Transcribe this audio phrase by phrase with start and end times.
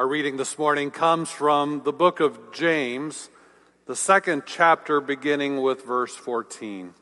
[0.00, 3.28] Our reading this morning comes from the book of James,
[3.84, 6.94] the second chapter, beginning with verse 14.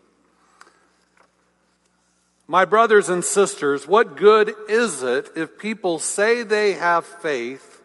[2.49, 7.85] My brothers and sisters, what good is it if people say they have faith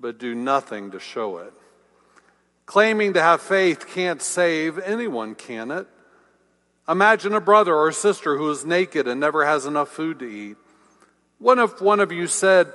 [0.00, 1.52] but do nothing to show it?
[2.66, 5.86] Claiming to have faith can't save anyone, can it?
[6.88, 10.56] Imagine a brother or sister who is naked and never has enough food to eat.
[11.38, 12.72] What if one of you said,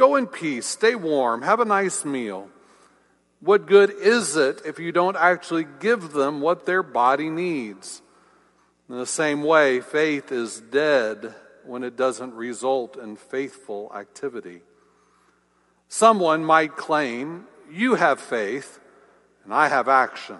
[0.00, 2.48] Go in peace, stay warm, have a nice meal.
[3.40, 8.00] What good is it if you don't actually give them what their body needs?
[8.88, 11.34] In the same way, faith is dead
[11.66, 14.62] when it doesn't result in faithful activity.
[15.88, 18.80] Someone might claim, You have faith,
[19.44, 20.38] and I have action.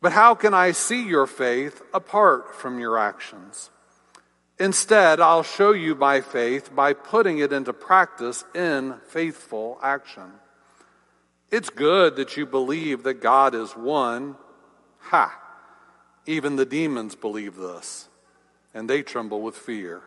[0.00, 3.68] But how can I see your faith apart from your actions?
[4.58, 10.30] Instead, I'll show you my faith by putting it into practice in faithful action.
[11.50, 14.36] It's good that you believe that God is one.
[15.00, 15.40] Ha!
[16.26, 18.08] Even the demons believe this,
[18.72, 20.02] and they tremble with fear.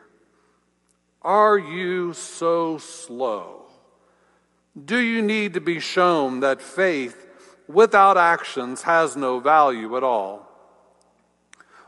[1.22, 3.66] Are you so slow?
[4.86, 7.26] Do you need to be shown that faith
[7.67, 10.48] without actions has no value at all?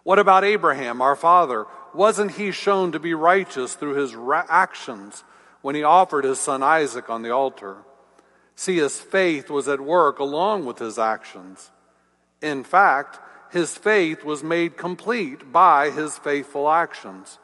[0.04, 1.66] What about Abraham, our father?
[1.94, 4.16] Wasn't he shown to be righteous through his
[4.50, 5.24] actions
[5.62, 7.78] when he offered his son Isaac on the altar?
[8.56, 11.72] See, his faith was at work along with his actions.
[12.42, 13.20] In fact,
[13.52, 17.40] his faith was made complete by his faithful actions.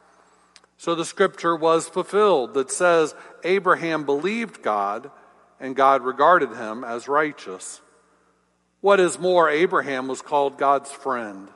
[0.77, 5.09] So the scripture was fulfilled that says Abraham believed God
[5.59, 7.81] and God regarded him as righteous.
[8.81, 11.49] What is more, Abraham was called God's friend.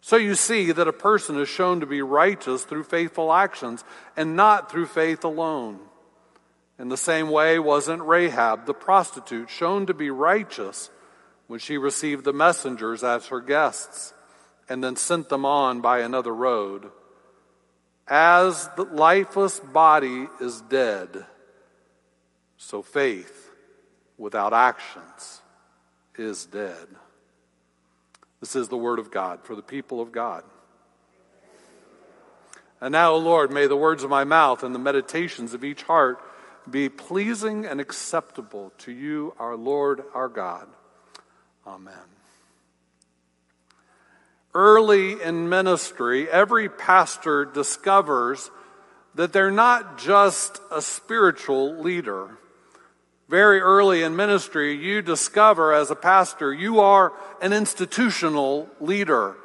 [0.00, 3.84] So you see that a person is shown to be righteous through faithful actions
[4.16, 5.80] and not through faith alone.
[6.78, 10.90] In the same way, wasn't Rahab, the prostitute, shown to be righteous
[11.48, 14.14] when she received the messengers as her guests
[14.68, 16.90] and then sent them on by another road?
[18.06, 21.26] As the lifeless body is dead,
[22.56, 23.50] so faith
[24.16, 25.42] without actions
[26.16, 26.86] is dead.
[28.40, 30.44] This is the word of God for the people of God.
[32.80, 35.82] And now, O Lord, may the words of my mouth and the meditations of each
[35.82, 36.22] heart
[36.70, 40.68] be pleasing and acceptable to you, our Lord, our God.
[41.66, 41.94] Amen.
[44.54, 48.50] Early in ministry, every pastor discovers
[49.14, 52.38] that they're not just a spiritual leader
[53.28, 57.12] very early in ministry, you discover as a pastor, you are
[57.42, 59.36] an institutional leader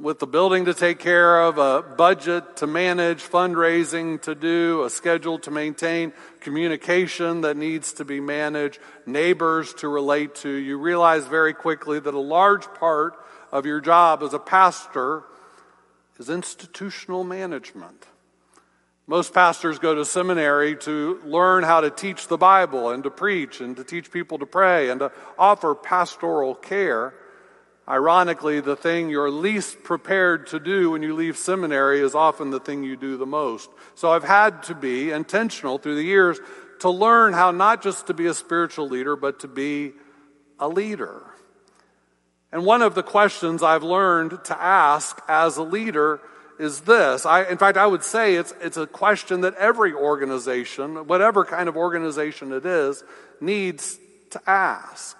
[0.00, 4.90] with the building to take care of, a budget to manage, fundraising to do, a
[4.90, 10.50] schedule to maintain, communication that needs to be managed, neighbors to relate to.
[10.50, 13.14] You realize very quickly that a large part
[13.52, 15.22] of your job as a pastor
[16.18, 18.06] is institutional management.
[19.08, 23.60] Most pastors go to seminary to learn how to teach the Bible and to preach
[23.60, 27.14] and to teach people to pray and to offer pastoral care.
[27.88, 32.58] Ironically, the thing you're least prepared to do when you leave seminary is often the
[32.58, 33.70] thing you do the most.
[33.94, 36.40] So I've had to be intentional through the years
[36.80, 39.92] to learn how not just to be a spiritual leader, but to be
[40.58, 41.22] a leader.
[42.50, 46.20] And one of the questions I've learned to ask as a leader
[46.58, 47.26] is this.
[47.26, 51.68] I, in fact, I would say it's, it's a question that every organization, whatever kind
[51.68, 53.04] of organization it is,
[53.40, 53.98] needs
[54.30, 55.16] to ask.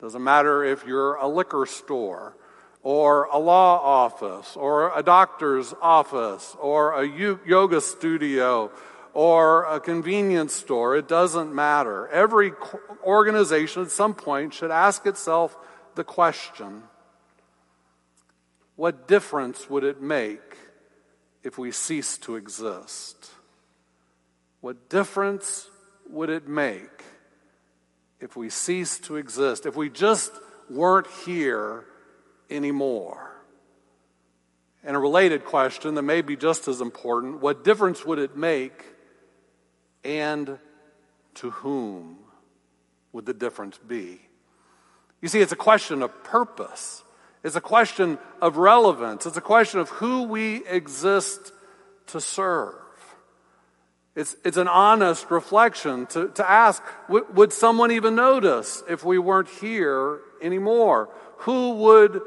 [0.00, 2.36] Doesn't matter if you're a liquor store
[2.82, 8.70] or a law office or a doctor's office or a yoga studio
[9.14, 10.96] or a convenience store.
[10.96, 12.06] It doesn't matter.
[12.08, 12.52] Every
[13.02, 15.56] organization at some point should ask itself
[15.94, 16.82] the question
[18.76, 20.56] what difference would it make
[21.42, 23.30] if we ceased to exist?
[24.60, 25.68] What difference
[26.10, 27.04] would it make
[28.20, 29.66] if we ceased to exist?
[29.66, 30.32] If we just
[30.68, 31.84] weren't here
[32.50, 33.32] anymore?
[34.84, 38.84] And a related question that may be just as important what difference would it make
[40.04, 40.58] and
[41.34, 42.18] to whom
[43.12, 44.20] would the difference be?
[45.20, 47.02] You see, it's a question of purpose.
[47.46, 49.24] It's a question of relevance.
[49.24, 51.52] It's a question of who we exist
[52.08, 52.74] to serve.
[54.16, 59.20] It's, it's an honest reflection to, to ask w- would someone even notice if we
[59.20, 61.08] weren't here anymore?
[61.46, 62.20] Who would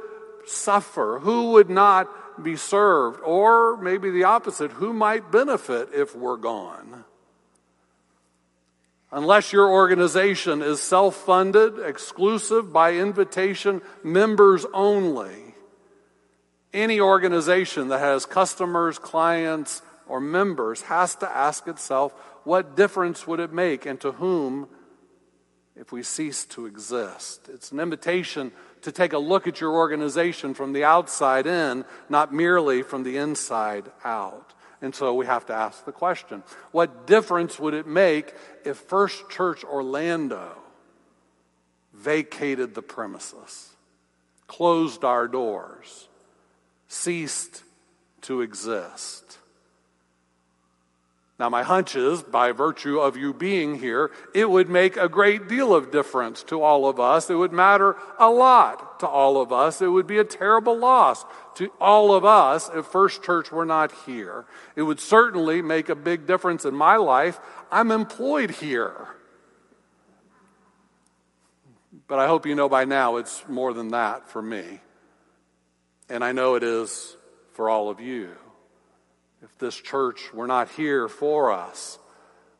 [0.46, 1.20] suffer?
[1.22, 2.08] Who would not
[2.42, 3.20] be served?
[3.20, 7.04] Or maybe the opposite, who might benefit if we're gone?
[9.12, 15.56] Unless your organization is self funded, exclusive, by invitation, members only,
[16.74, 22.12] any organization that has customers, clients, or members has to ask itself
[22.44, 24.68] what difference would it make and to whom
[25.76, 27.50] if we cease to exist?
[27.52, 28.52] It's an invitation
[28.82, 33.18] to take a look at your organization from the outside in, not merely from the
[33.18, 34.54] inside out.
[34.82, 38.34] And so we have to ask the question what difference would it make
[38.64, 40.58] if First Church Orlando
[41.94, 43.70] vacated the premises,
[44.48, 46.08] closed our doors,
[46.88, 47.64] ceased
[48.22, 49.39] to exist?
[51.40, 55.48] Now, my hunch is, by virtue of you being here, it would make a great
[55.48, 57.30] deal of difference to all of us.
[57.30, 59.82] It would matter a lot to all of us.
[59.82, 61.24] It would be a terrible loss
[61.56, 64.46] to all of us if First Church were not here.
[64.76, 67.40] It would certainly make a big difference in my life.
[67.72, 69.08] I'm employed here.
[72.10, 74.82] But I hope you know by now it's more than that for me.
[76.10, 77.16] And I know it is
[77.54, 78.36] for all of you
[79.42, 81.98] if this church were not here for us,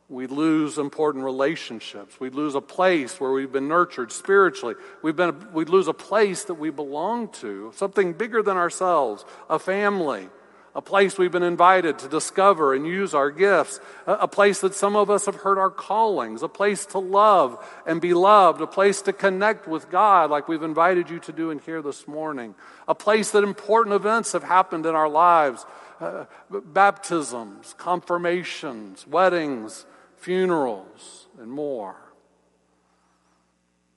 [0.08, 2.20] we'd lose important relationships.
[2.20, 4.76] We'd lose a place where we've been nurtured spiritually.
[5.02, 9.60] We've been, we'd lose a place that we belong to, something bigger than ourselves, a
[9.60, 10.30] family,
[10.74, 14.96] a place we've been invited to discover and use our gifts, a, place that some
[14.96, 19.02] of us have heard our callings, a place to love and be loved, a place
[19.02, 22.56] to connect with God, like we've invited you to do in here this morning,
[22.88, 25.66] a place that important events have happened in our lives
[26.00, 29.86] uh, baptisms, confirmations, weddings,
[30.18, 31.96] funerals, and more.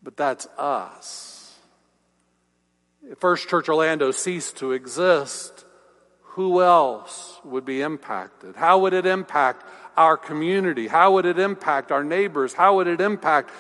[0.03, 1.55] But that's us.
[3.09, 5.65] If First Church Orlando ceased to exist,
[6.23, 8.57] who else would be impacted?
[8.57, 9.67] How would it impact
[9.97, 10.89] our community?
[10.89, 12.55] How would it impact our neighbors?
[12.55, 13.51] How would it impact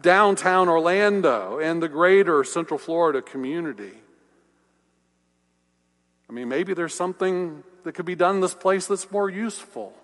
[0.00, 3.92] downtown Orlando and the greater Central Florida community?
[6.28, 9.94] I mean, maybe there's something that could be done in this place that's more useful.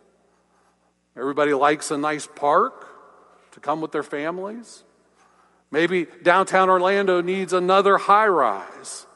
[1.16, 2.88] Everybody likes a nice park
[3.52, 4.84] to come with their families.
[5.70, 9.06] Maybe downtown Orlando needs another high rise,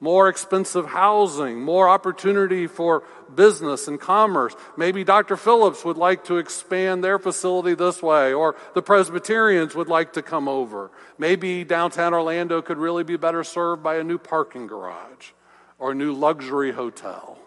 [0.00, 3.04] more expensive housing, more opportunity for
[3.34, 4.54] business and commerce.
[4.76, 5.36] Maybe Dr.
[5.36, 10.22] Phillips would like to expand their facility this way, or the Presbyterians would like to
[10.22, 10.90] come over.
[11.18, 15.32] Maybe downtown Orlando could really be better served by a new parking garage
[15.78, 17.38] or a new luxury hotel.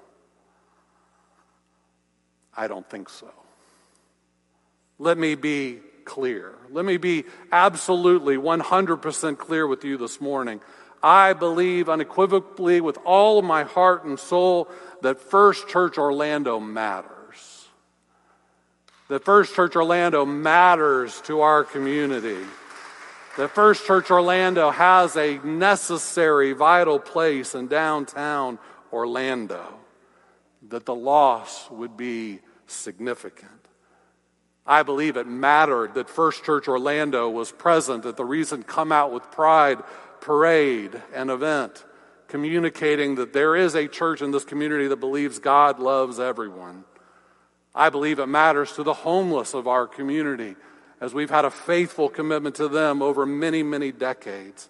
[2.56, 3.32] I don't think so.
[5.00, 6.54] Let me be clear.
[6.72, 10.62] Let me be absolutely 100% clear with you this morning.
[11.02, 14.70] I believe unequivocally with all of my heart and soul
[15.02, 17.68] that First Church Orlando matters.
[19.10, 22.38] That First Church Orlando matters to our community.
[23.38, 28.60] That First Church Orlando has a necessary, vital place in downtown
[28.94, 29.83] Orlando
[30.70, 33.50] that the loss would be significant.
[34.66, 39.12] I believe it mattered that First Church Orlando was present at the recent Come Out
[39.12, 39.80] with Pride
[40.22, 41.84] parade and event,
[42.30, 46.86] communicating that there is a church in this community that believes God loves everyone.
[47.76, 50.56] I believe it matters to the homeless of our community
[51.02, 54.70] as we've had a faithful commitment to them over many, many decades.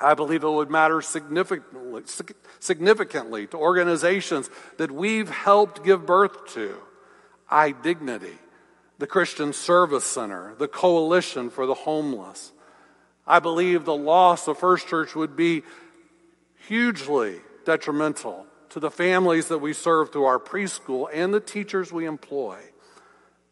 [0.00, 2.02] I believe it would matter significantly,
[2.58, 6.76] significantly to organizations that we've helped give birth to
[7.50, 8.38] iDignity,
[8.98, 12.52] the Christian Service Center, the Coalition for the Homeless.
[13.26, 15.62] I believe the loss of First Church would be
[16.66, 22.06] hugely detrimental to the families that we serve through our preschool and the teachers we
[22.06, 22.58] employ.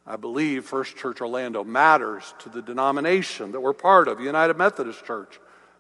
[0.06, 5.04] I believe First Church Orlando matters to the denomination that we're part of, United Methodist
[5.04, 5.38] Church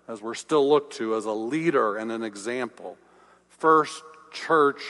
[0.08, 2.96] as we're still looked to as a leader and an example.
[3.50, 4.82] First Church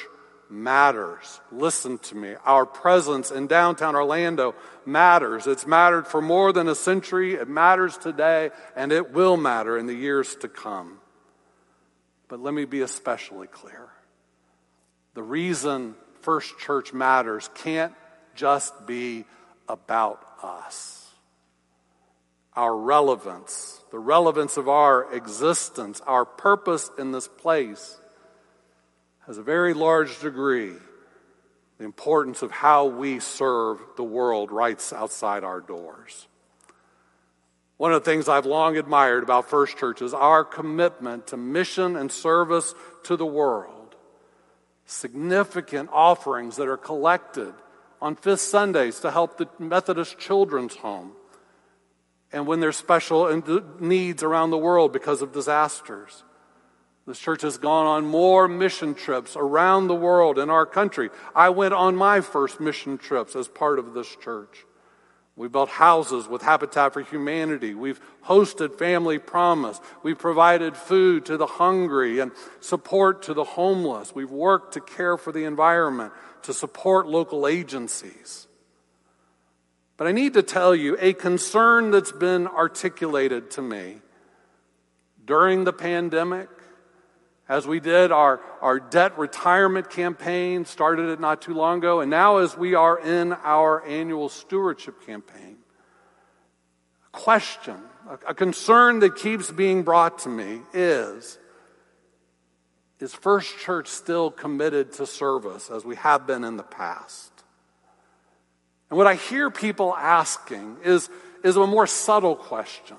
[0.49, 1.41] matters.
[1.53, 2.35] Listen to me.
[2.45, 4.55] Our presence in downtown Orlando
[4.87, 5.47] matters.
[5.47, 7.35] It's mattered for more than a century.
[7.35, 10.99] It matters today, and it will matter in the years to come.
[12.29, 13.89] But let me be especially clear.
[15.15, 17.95] The reason First Church matters can't
[18.35, 19.25] just be
[19.69, 20.98] about us.
[22.59, 28.01] Our relevance, the relevance of our existence, our purpose in this place
[29.27, 30.73] has a very large degree
[31.79, 36.27] the importance of how we serve the world right outside our doors.
[37.77, 41.95] One of the things I've long admired about First Church is our commitment to mission
[41.95, 42.75] and service
[43.05, 43.95] to the world.
[44.85, 47.55] Significant offerings that are collected
[48.03, 51.13] on Fifth Sundays to help the Methodist Children's Home.
[52.33, 53.43] And when there's special
[53.81, 56.25] needs around the world because of disasters.
[57.07, 61.09] This church has gone on more mission trips around the world in our country.
[61.35, 64.67] I went on my first mission trips as part of this church.
[65.35, 67.73] We built houses with Habitat for Humanity.
[67.73, 69.81] We've hosted Family Promise.
[70.03, 74.13] We've provided food to the hungry and support to the homeless.
[74.13, 78.48] We've worked to care for the environment, to support local agencies.
[79.99, 83.99] But I need to tell you a concern that's been articulated to me
[85.27, 86.49] during the pandemic
[87.49, 92.11] as we did our, our debt retirement campaign, started it not too long ago, and
[92.11, 95.57] now as we are in our annual stewardship campaign.
[97.07, 97.77] A question,
[98.09, 101.39] a, a concern that keeps being brought to me is
[103.01, 107.38] Is First Church still committed to service as we have been in the past?
[108.91, 111.11] And what I hear people asking is,
[111.45, 112.97] is a more subtle question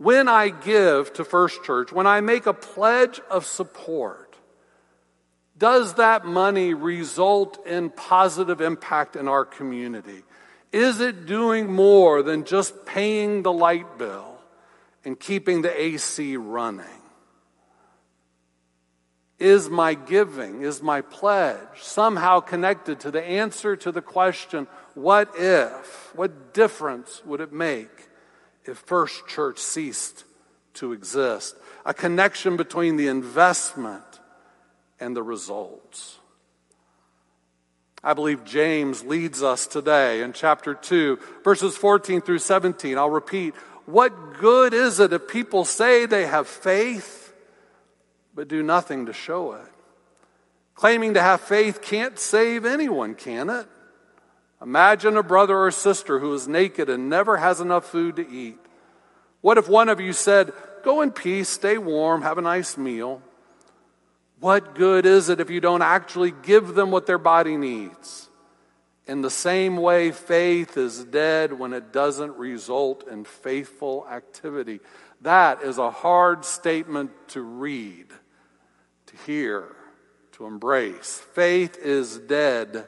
[0.00, 4.34] when I give to First Church, when I make a pledge of support,
[5.58, 10.22] does that money result in positive impact in our community?
[10.72, 14.38] Is it doing more than just paying the light bill
[15.04, 16.99] and keeping the AC running?
[19.40, 25.32] Is my giving, is my pledge somehow connected to the answer to the question, what
[25.36, 26.12] if?
[26.14, 28.08] What difference would it make
[28.66, 30.24] if First Church ceased
[30.74, 34.04] to exist, a connection between the investment
[34.98, 36.18] and the results.
[38.02, 42.96] I believe James leads us today in chapter 2, verses 14 through 17.
[42.96, 43.54] I'll repeat.
[43.84, 47.19] What good is it if people say they have faith,
[48.40, 49.68] but do nothing to show it?
[50.74, 53.66] Claiming to have faith can't save anyone, can it?
[54.62, 58.58] Imagine a brother or sister who is naked and never has enough food to eat.
[59.42, 63.20] What if one of you said, Go in peace, stay warm, have a nice meal?
[64.38, 68.30] What good is it if you don't actually give them what their body needs?
[69.06, 74.80] In the same way, faith is dead when it doesn't result in faithful activity.
[75.20, 78.06] That is a hard statement to read,
[79.26, 79.76] hear,
[80.32, 81.22] to embrace.
[81.34, 82.86] Faith is dead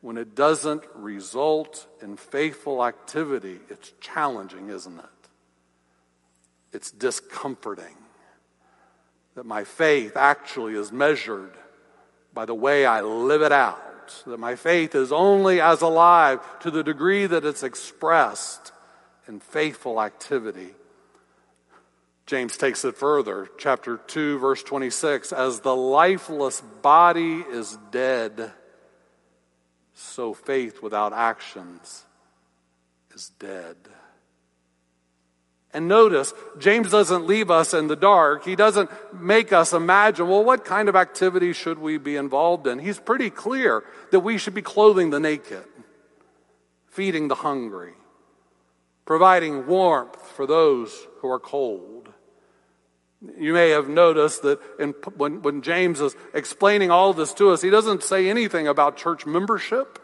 [0.00, 5.04] when it doesn't result in faithful activity, it's challenging, isn't it?
[6.72, 7.96] It's discomforting
[9.34, 11.52] that my faith actually is measured
[12.34, 16.70] by the way I live it out, that my faith is only as alive to
[16.70, 18.72] the degree that it's expressed
[19.28, 20.74] in faithful activity.
[22.32, 28.52] James takes it further, chapter 2, verse 26 As the lifeless body is dead,
[29.92, 32.06] so faith without actions
[33.14, 33.76] is dead.
[35.74, 38.46] And notice, James doesn't leave us in the dark.
[38.46, 42.78] He doesn't make us imagine, well, what kind of activity should we be involved in?
[42.78, 45.64] He's pretty clear that we should be clothing the naked,
[46.86, 47.92] feeding the hungry,
[49.04, 52.01] providing warmth for those who are cold.
[53.38, 57.62] You may have noticed that in, when, when James is explaining all this to us,
[57.62, 60.00] he doesn't say anything about church membership.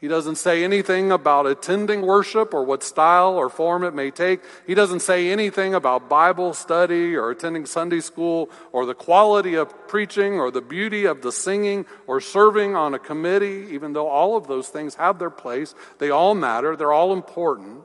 [0.00, 4.40] He doesn't say anything about attending worship or what style or form it may take.
[4.64, 9.88] He doesn't say anything about Bible study or attending Sunday school or the quality of
[9.88, 14.36] preaching or the beauty of the singing or serving on a committee, even though all
[14.36, 15.74] of those things have their place.
[15.98, 17.84] They all matter, they're all important.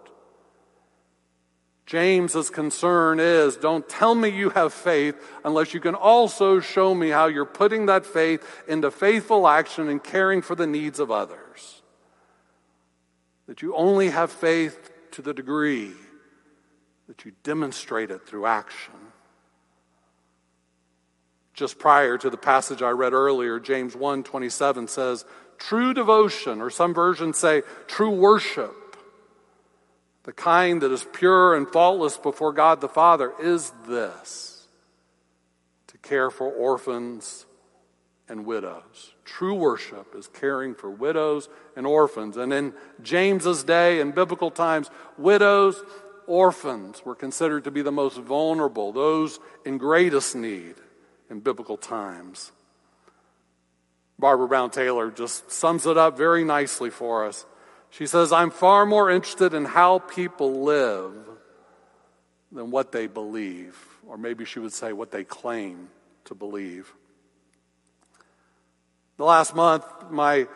[1.85, 7.09] James's concern is don't tell me you have faith unless you can also show me
[7.09, 11.81] how you're putting that faith into faithful action and caring for the needs of others
[13.47, 15.91] that you only have faith to the degree
[17.07, 18.93] that you demonstrate it through action.
[21.53, 25.25] Just prior to the passage I read earlier, James 1:27 says,
[25.57, 28.75] "True devotion, or some versions say true worship,
[30.23, 34.67] the kind that is pure and faultless before God the Father is this:
[35.87, 37.45] to care for orphans
[38.27, 42.37] and widows." True worship is caring for widows and orphans.
[42.37, 45.83] And in James's day, in biblical times, widows,
[46.27, 50.75] orphans were considered to be the most vulnerable, those in greatest need
[51.29, 52.51] in biblical times.
[54.19, 57.45] Barbara Brown Taylor just sums it up very nicely for us.
[57.93, 61.13] She says, I'm far more interested in how people live
[62.51, 63.77] than what they believe.
[64.07, 65.89] Or maybe she would say what they claim
[66.25, 66.91] to believe.
[69.17, 70.47] The last month, my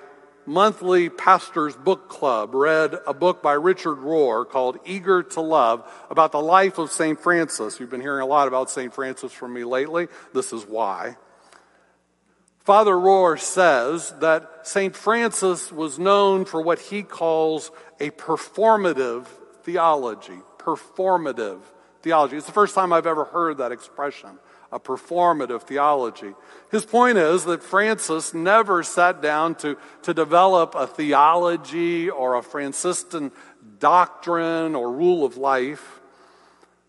[0.48, 6.32] monthly pastor's book club read a book by Richard Rohr called Eager to Love about
[6.32, 7.20] the life of St.
[7.20, 7.80] Francis.
[7.80, 8.92] You've been hearing a lot about St.
[8.92, 10.08] Francis from me lately.
[10.34, 11.18] This is why.
[12.68, 14.94] Father Rohr says that St.
[14.94, 17.72] Francis was known for what he calls
[18.02, 19.26] a performative
[19.64, 20.42] theology.
[20.58, 21.62] Performative
[22.02, 22.36] theology.
[22.36, 24.32] It's the first time I've ever heard that expression,
[24.70, 26.34] a performative theology.
[26.70, 32.44] His point is that Francis never sat down to, to develop a theology or a
[32.44, 33.32] Franciscan
[33.80, 36.02] doctrine or rule of life.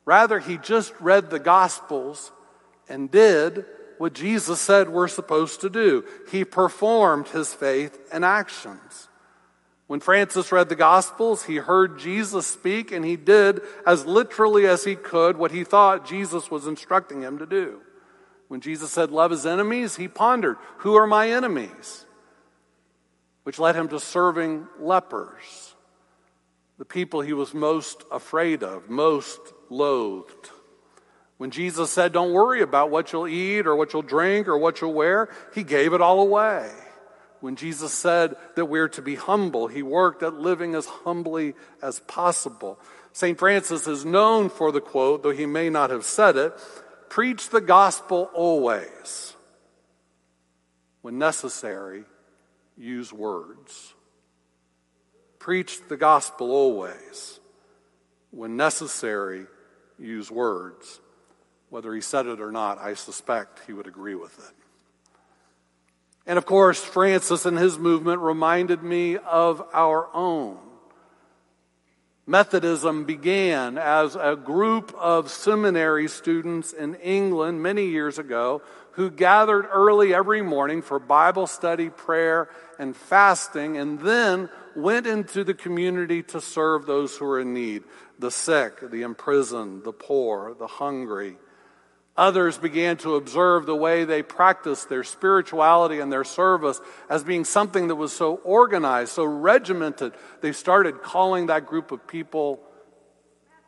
[0.04, 2.32] Rather, he just read the Gospels
[2.88, 3.64] and did
[3.98, 6.04] what Jesus said we're supposed to do.
[6.30, 9.08] He performed his faith in actions.
[9.88, 14.84] When Francis read the Gospels, he heard Jesus speak and he did as literally as
[14.84, 17.80] he could what he thought Jesus was instructing him to do.
[18.48, 22.04] When Jesus said, Love his enemies, he pondered, Who are my enemies?
[23.44, 25.74] Which led him to serving lepers,
[26.76, 29.40] the people he was most afraid of, most
[29.70, 30.50] loathed.
[31.38, 34.80] When Jesus said, Don't worry about what you'll eat or what you'll drink or what
[34.80, 36.70] you'll wear, he gave it all away.
[37.40, 42.00] When Jesus said that we're to be humble, he worked at living as humbly as
[42.00, 42.78] possible.
[43.12, 43.38] St.
[43.38, 46.52] Francis is known for the quote, though he may not have said it
[47.08, 49.34] preach the gospel always.
[51.00, 52.04] When necessary,
[52.76, 53.94] use words.
[55.38, 57.40] Preach the gospel always.
[58.30, 59.46] When necessary,
[59.98, 61.00] use words.
[61.70, 64.54] Whether he said it or not, I suspect he would agree with it.
[66.26, 70.58] And of course, Francis and his movement reminded me of our own.
[72.26, 78.60] Methodism began as a group of seminary students in England many years ago
[78.92, 85.44] who gathered early every morning for Bible study, prayer, and fasting, and then went into
[85.44, 87.84] the community to serve those who were in need
[88.18, 91.36] the sick, the imprisoned, the poor, the hungry.
[92.18, 97.44] Others began to observe the way they practiced their spirituality and their service as being
[97.44, 100.12] something that was so organized, so regimented.
[100.40, 102.60] They started calling that group of people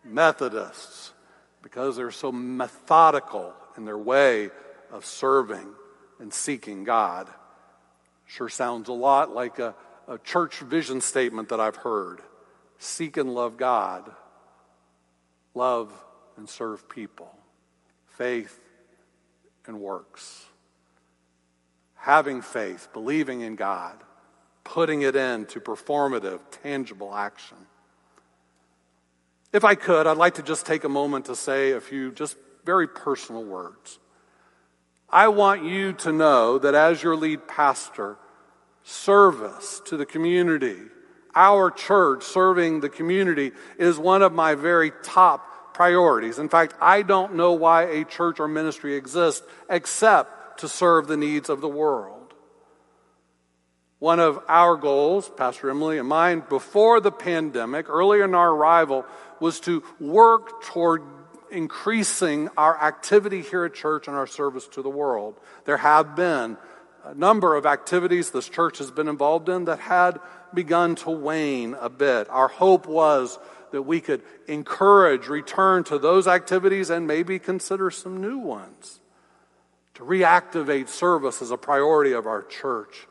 [0.02, 1.12] Methodists
[1.62, 4.50] because they're so methodical in their way
[4.90, 5.68] of serving
[6.18, 7.28] and seeking God.
[8.26, 9.76] Sure sounds a lot like a,
[10.08, 12.20] a church vision statement that I've heard
[12.78, 14.10] seek and love God,
[15.54, 15.92] love
[16.36, 17.32] and serve people
[18.20, 18.60] faith
[19.66, 20.44] and works.
[21.94, 23.96] Having faith, believing in God,
[24.62, 27.56] putting it into performative, tangible action.
[29.54, 32.36] If I could, I'd like to just take a moment to say a few just
[32.66, 33.98] very personal words.
[35.08, 38.18] I want you to know that as your lead pastor,
[38.82, 40.76] service to the community,
[41.34, 45.49] our church serving the community is one of my very top
[45.80, 46.38] priorities.
[46.38, 51.16] In fact, I don't know why a church or ministry exists except to serve the
[51.16, 52.34] needs of the world.
[53.98, 59.06] One of our goals, Pastor Emily and mine, before the pandemic, early in our arrival,
[59.40, 61.00] was to work toward
[61.50, 65.34] increasing our activity here at church and our service to the world.
[65.64, 66.58] There have been
[67.06, 70.20] a number of activities this church has been involved in that had
[70.52, 72.28] begun to wane a bit.
[72.28, 73.38] Our hope was
[73.72, 79.00] that we could encourage return to those activities and maybe consider some new ones
[79.94, 83.06] to reactivate service as a priority of our church.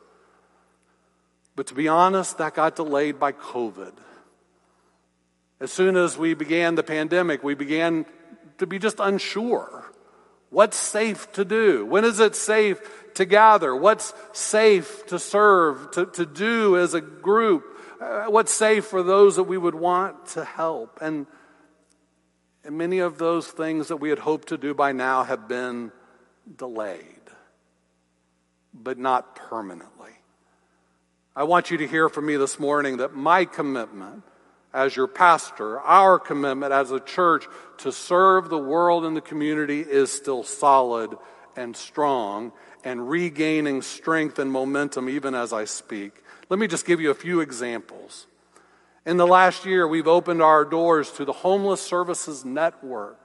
[1.55, 3.93] But to be honest, that got delayed by COVID.
[5.59, 8.05] As soon as we began the pandemic, we began
[8.59, 9.91] to be just unsure.
[10.49, 11.85] What's safe to do?
[11.85, 12.79] When is it safe
[13.15, 13.75] to gather?
[13.75, 17.65] What's safe to serve, to, to do as a group?
[17.99, 20.99] Uh, what's safe for those that we would want to help.
[21.01, 21.27] And,
[22.63, 25.91] and many of those things that we had hoped to do by now have been
[26.57, 27.03] delayed,
[28.73, 30.11] but not permanently.
[31.35, 34.23] I want you to hear from me this morning that my commitment
[34.73, 37.45] as your pastor, our commitment as a church
[37.79, 41.15] to serve the world and the community is still solid
[41.55, 42.51] and strong.
[42.85, 46.23] and regaining strength and momentum even as I speak.
[46.49, 48.25] Let me just give you a few examples.
[49.05, 53.19] In the last year, we've opened our doors to the Homeless Services Network,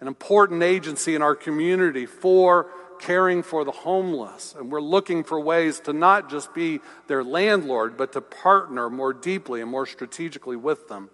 [0.00, 2.68] an important agency in our community for
[3.00, 4.54] caring for the homeless.
[4.56, 9.12] And we're looking for ways to not just be their landlord, but to partner more
[9.12, 11.10] deeply and more strategically with them.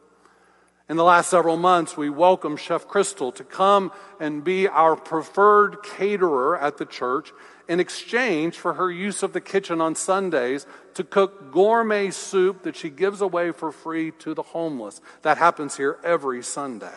[0.86, 5.78] In the last several months, we welcomed Chef Crystal to come and be our preferred
[5.82, 7.32] caterer at the church
[7.68, 12.76] in exchange for her use of the kitchen on Sundays to cook gourmet soup that
[12.76, 15.00] she gives away for free to the homeless.
[15.22, 16.94] That happens here every Sunday.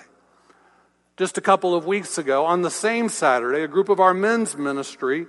[1.18, 4.56] Just a couple of weeks ago, on the same Saturday, a group of our men's
[4.56, 5.26] ministry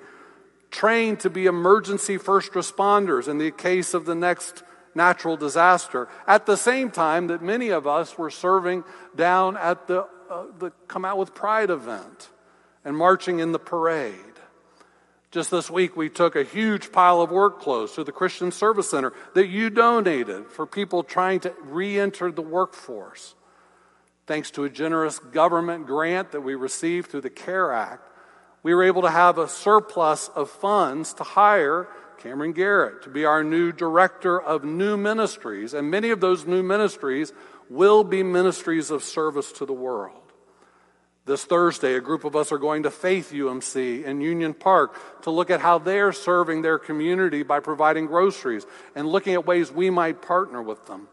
[0.71, 4.63] trained to be emergency first responders in the case of the next
[4.95, 8.85] natural disaster at the same time that many of us were serving
[9.17, 12.29] down at the, uh, the Come Out with Pride event
[12.85, 14.15] and marching in the parade.
[15.31, 18.91] Just this week, we took a huge pile of work clothes to the Christian Service
[18.91, 23.35] Center that you donated for people trying to re enter the workforce.
[24.27, 28.09] Thanks to a generous government grant that we received through the CARE Act,
[28.63, 31.89] we were able to have a surplus of funds to hire
[32.19, 35.75] Cameron Garrett to be our new director of new ministries.
[35.75, 37.33] And many of those new ministries
[37.71, 40.28] will be ministries of service to the world.
[41.29, 45.31] This Thursday, a group of us are going to Faith UMC in Union Park to
[45.31, 48.65] look at how they're serving their community by providing groceries
[48.95, 51.07] and looking at ways we might partner with them.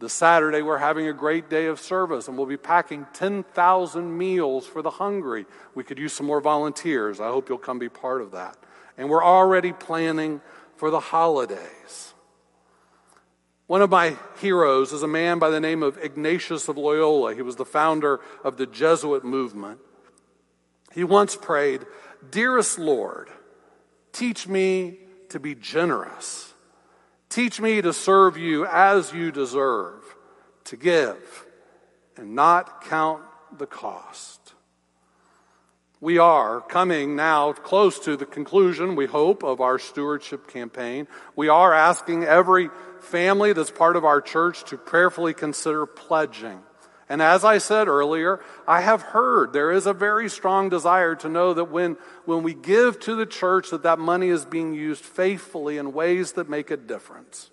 [0.00, 4.66] This Saturday, we're having a great day of service and we'll be packing 10,000 meals
[4.66, 5.46] for the hungry.
[5.76, 7.20] We could use some more volunteers.
[7.20, 8.56] I hope you'll come be part of that
[8.98, 10.40] and we're already planning
[10.74, 12.14] for the holidays.
[13.70, 17.36] One of my heroes is a man by the name of Ignatius of Loyola.
[17.36, 19.78] He was the founder of the Jesuit movement.
[20.92, 21.86] He once prayed,
[22.32, 23.28] Dearest Lord,
[24.10, 26.52] teach me to be generous.
[27.28, 30.02] Teach me to serve you as you deserve,
[30.64, 31.46] to give
[32.16, 33.22] and not count
[33.56, 34.39] the cost.
[36.02, 41.06] We are coming now close to the conclusion, we hope, of our stewardship campaign.
[41.36, 46.60] We are asking every family that's part of our church to prayerfully consider pledging.
[47.10, 51.28] And as I said earlier, I have heard there is a very strong desire to
[51.28, 55.04] know that when, when we give to the church that that money is being used
[55.04, 57.50] faithfully in ways that make a difference.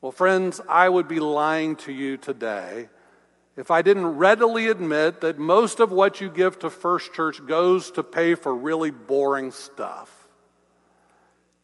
[0.00, 2.88] Well, friends, I would be lying to you today
[3.56, 7.90] if I didn't readily admit that most of what you give to First Church goes
[7.92, 10.28] to pay for really boring stuff.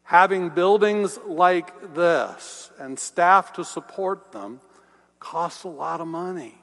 [0.03, 4.61] Having buildings like this and staff to support them
[5.19, 6.55] costs a lot of money.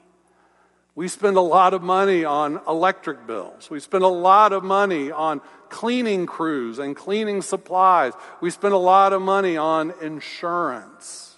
[0.94, 3.68] We spend a lot of money on electric bills.
[3.68, 8.12] We spend a lot of money on cleaning crews and cleaning supplies.
[8.40, 11.33] We spend a lot of money on insurance.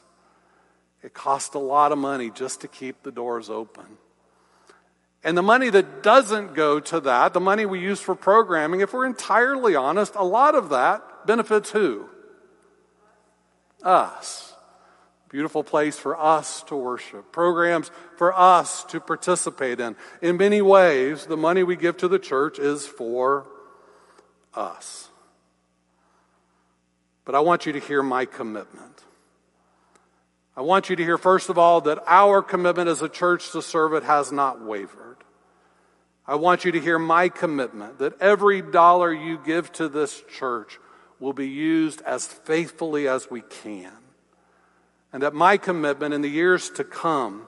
[1.06, 3.84] It costs a lot of money just to keep the doors open.
[5.22, 8.92] And the money that doesn't go to that, the money we use for programming, if
[8.92, 12.08] we're entirely honest, a lot of that benefits who?
[13.84, 14.52] Us.
[15.28, 19.94] Beautiful place for us to worship, programs for us to participate in.
[20.20, 23.46] In many ways, the money we give to the church is for
[24.54, 25.08] us.
[27.24, 29.05] But I want you to hear my commitment.
[30.56, 33.60] I want you to hear, first of all, that our commitment as a church to
[33.60, 35.18] serve it has not wavered.
[36.26, 40.78] I want you to hear my commitment that every dollar you give to this church
[41.20, 43.92] will be used as faithfully as we can.
[45.12, 47.46] And that my commitment in the years to come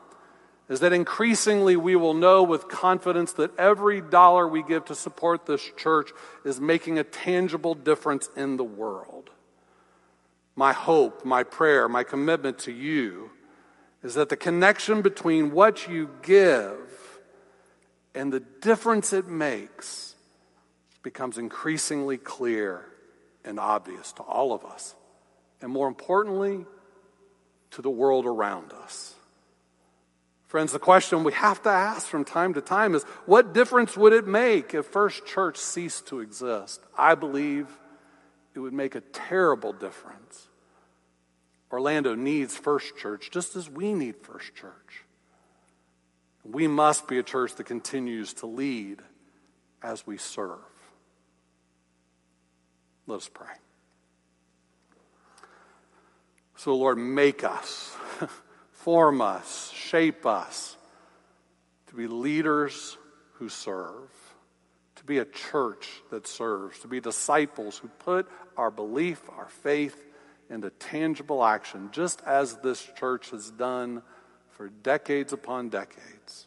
[0.68, 5.46] is that increasingly we will know with confidence that every dollar we give to support
[5.46, 6.10] this church
[6.44, 9.30] is making a tangible difference in the world
[10.58, 13.30] my hope, my prayer, my commitment to you
[14.02, 17.20] is that the connection between what you give
[18.12, 20.16] and the difference it makes
[21.04, 22.84] becomes increasingly clear
[23.44, 24.96] and obvious to all of us,
[25.62, 26.66] and more importantly,
[27.70, 29.14] to the world around us.
[30.48, 34.12] Friends, the question we have to ask from time to time is what difference would
[34.12, 36.80] it make if First Church ceased to exist?
[36.96, 37.68] I believe
[38.56, 40.47] it would make a terrible difference.
[41.70, 45.04] Orlando needs First Church just as we need First Church.
[46.44, 49.00] We must be a church that continues to lead
[49.82, 50.58] as we serve.
[53.06, 53.46] Let us pray.
[56.56, 57.94] So, Lord, make us,
[58.72, 60.76] form us, shape us
[61.88, 62.96] to be leaders
[63.34, 64.10] who serve
[64.98, 70.04] to be a church that serves, to be disciples who put our belief, our faith
[70.50, 74.02] into tangible action, just as this church has done
[74.50, 76.46] for decades upon decades.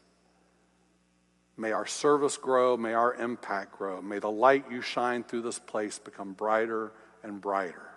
[1.57, 2.75] May our service grow.
[2.75, 4.01] May our impact grow.
[4.01, 6.91] May the light you shine through this place become brighter
[7.23, 7.91] and brighter.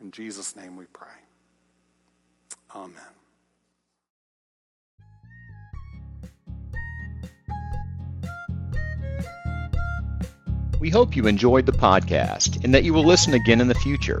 [0.00, 1.08] In Jesus' name we pray.
[2.74, 2.94] Amen.
[10.80, 14.20] We hope you enjoyed the podcast and that you will listen again in the future.